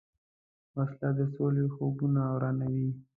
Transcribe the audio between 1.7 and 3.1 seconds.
خوبونه ورانوي